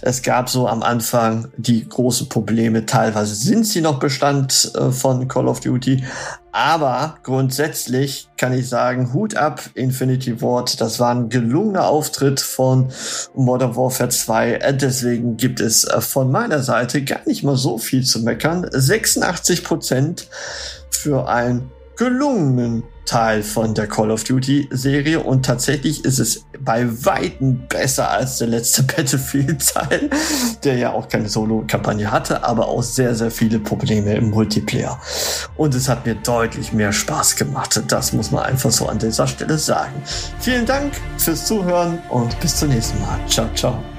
es 0.02 0.22
gab 0.22 0.50
so 0.50 0.70
am 0.70 0.82
Anfang 0.84 1.50
die 1.58 1.88
großen 1.88 2.30
Probleme. 2.30 2.86
Teilweise 2.86 3.36
sind 3.36 3.68
sie 3.68 3.82
noch 3.82 4.00
Bestand 4.00 4.72
äh, 4.76 4.90
von 4.90 5.28
Call 5.28 5.50
of 5.50 5.60
Duty, 5.60 6.02
aber 6.54 7.16
grundsätzlich 7.24 8.30
kann 8.38 8.54
ich 8.54 8.70
sagen, 8.70 9.14
Hut 9.14 9.36
ab, 9.36 9.62
Infinity 9.74 10.42
Ward. 10.42 10.80
Das 10.80 11.02
war 11.02 11.14
ein 11.14 11.28
gelungener 11.28 11.88
Auftritt 11.88 12.40
von 12.40 12.88
Modern 13.36 13.76
Warfare 13.76 14.08
2. 14.08 14.54
Äh, 14.54 14.78
deswegen 14.78 15.36
gibt 15.36 15.60
es 15.60 15.84
äh, 15.84 16.00
von 16.00 16.32
meiner 16.32 16.64
Seite 16.64 17.04
gar 17.04 17.22
nicht 17.26 17.44
mal 17.44 17.58
so 17.58 17.78
viel 17.78 18.06
zu 18.06 18.22
meckern. 18.22 18.66
86 18.72 19.66
Prozent 19.66 20.30
für 20.90 21.28
ein 21.28 21.70
gelungenen 21.98 22.84
Teil 23.10 23.42
von 23.42 23.74
der 23.74 23.88
Call 23.88 24.12
of 24.12 24.24
Duty 24.24 24.70
Serie 24.70 25.20
und 25.20 25.44
tatsächlich 25.44 26.06
ist 26.06 26.20
es 26.20 26.46
bei 26.60 26.88
Weitem 27.06 27.68
besser 27.68 28.12
als 28.12 28.38
der 28.38 28.50
letzte 28.50 28.84
Battlefield 28.96 29.68
Teil, 29.68 30.12
der 30.64 30.78
ja 30.78 30.92
auch 30.92 31.08
keine 31.10 31.28
Solo-Kampagne 31.28 32.12
hatte, 32.12 32.44
aber 32.44 32.68
auch 32.68 32.84
sehr, 32.84 33.16
sehr 33.16 33.32
viele 33.32 33.58
Probleme 33.58 34.14
im 34.14 34.30
Multiplayer. 34.30 35.02
Und 35.58 35.74
es 35.74 35.90
hat 35.90 36.06
mir 36.06 36.14
deutlich 36.16 36.72
mehr 36.72 36.94
Spaß 36.94 37.36
gemacht. 37.36 37.82
Das 37.88 38.14
muss 38.14 38.30
man 38.30 38.44
einfach 38.44 38.70
so 38.70 38.88
an 38.88 39.00
dieser 39.00 39.26
Stelle 39.26 39.58
sagen. 39.58 40.04
Vielen 40.40 40.68
Dank 40.68 40.94
fürs 41.18 41.48
Zuhören 41.48 41.98
und 42.10 42.40
bis 42.40 42.58
zum 42.58 42.70
nächsten 42.70 43.02
Mal. 43.02 43.20
Ciao, 43.28 43.50
ciao. 43.56 43.99